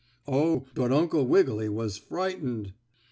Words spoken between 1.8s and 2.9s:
frightened!